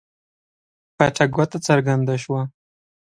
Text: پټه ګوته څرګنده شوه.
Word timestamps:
پټه 0.97 1.25
ګوته 1.33 1.57
څرګنده 1.67 2.15
شوه. 2.23 2.41